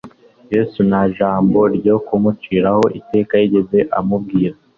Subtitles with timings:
[0.53, 4.53] Yesu nta jambo ryo kumuciraho iteka yigeze amubwira,